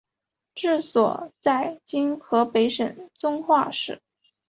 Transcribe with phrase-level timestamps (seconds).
[0.55, 4.01] 治所在今河北省遵化市。